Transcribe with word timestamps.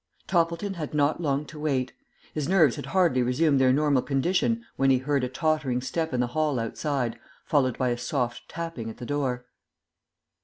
TOPPLETON 0.25 0.73
had 0.73 0.95
not 0.95 1.21
long 1.21 1.45
to 1.45 1.59
wait. 1.59 1.93
His 2.33 2.49
nerves 2.49 2.75
had 2.75 2.87
hardly 2.87 3.21
resumed 3.21 3.61
their 3.61 3.71
normal 3.71 4.01
condition 4.01 4.65
when 4.75 4.89
he 4.89 4.97
heard 4.97 5.23
a 5.23 5.29
tottering 5.29 5.79
step 5.79 6.11
in 6.11 6.19
the 6.19 6.25
hall 6.33 6.57
outside, 6.59 7.19
followed 7.45 7.77
by 7.77 7.89
a 7.89 7.99
soft 7.99 8.49
tapping 8.49 8.89
at 8.89 8.97
the 8.97 9.05
door. 9.05 9.45